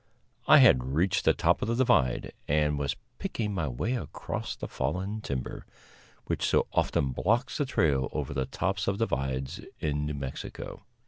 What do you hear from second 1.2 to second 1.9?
the top of the